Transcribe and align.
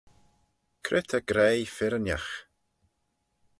Cre 0.85 1.01
ta 1.09 1.19
graih 1.29 1.69
firrinagh? 1.75 2.31